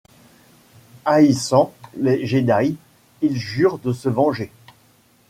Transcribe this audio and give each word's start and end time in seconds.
Haïssant 1.05 1.75
les 1.95 2.25
Jedi, 2.25 2.75
il 3.21 3.37
jure 3.37 3.77
de 3.77 3.93
se 3.93 4.09
venger. 4.09 4.51